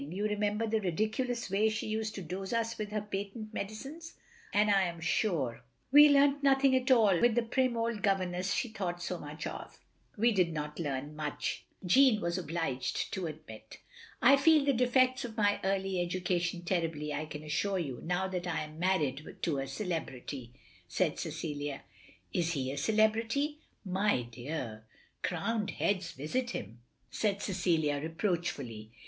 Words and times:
You 0.09 0.23
remember 0.23 0.65
the 0.65 0.81
ridiculous 0.81 1.51
way 1.51 1.69
she 1.69 1.85
used 1.85 2.15
to 2.15 2.23
dose 2.23 2.53
us 2.53 2.75
with 2.75 2.89
her 2.89 3.03
patent 3.03 3.53
medicines; 3.53 4.15
and 4.51 4.71
I 4.71 4.85
am 4.85 4.99
sure 4.99 5.63
we 5.91 6.09
learnt 6.09 6.41
nothing 6.41 6.75
at 6.75 6.89
all 6.89 7.21
with 7.21 7.35
the 7.35 7.43
prim 7.43 7.77
old 7.77 8.01
governess 8.01 8.51
she 8.51 8.69
thought 8.69 8.99
so 9.03 9.19
much 9.19 9.45
of." 9.45 9.77
"We 10.17 10.31
did 10.31 10.53
not 10.53 10.79
learn 10.79 11.15
much," 11.15 11.65
Jeanne 11.85 12.19
was 12.19 12.39
obliged 12.39 13.13
to 13.13 13.27
admit. 13.27 13.77
"I 14.23 14.37
feel 14.37 14.65
the 14.65 14.73
defects 14.73 15.23
of 15.23 15.37
my 15.37 15.59
early 15.63 16.01
education 16.01 16.63
terribly, 16.65 17.13
I 17.13 17.27
can 17.27 17.43
assure 17.43 17.77
you, 17.77 18.01
now 18.03 18.27
that 18.27 18.47
I 18.47 18.61
am 18.63 18.79
married 18.79 19.23
to 19.43 19.59
a 19.59 19.67
celebrity," 19.67 20.51
said 20.97 21.19
Cecilia. 21.19 21.83
"Is 22.33 22.53
he 22.53 22.71
a 22.71 22.75
celebrity?" 22.79 23.59
"My 23.85 24.23
dear! 24.23 24.87
Crowned 25.21 25.69
heads 25.69 26.13
visit 26.13 26.49
him!" 26.49 26.79
said 27.11 27.35
174 27.35 27.37
THE 27.39 27.77
LONELY 27.77 27.87
LADY 27.87 28.07
Cecilia, 28.09 28.09
reproachfully. 28.09 28.91